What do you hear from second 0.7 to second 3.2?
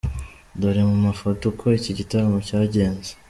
mu Mafoto uko iki gitaramo cyagenze:.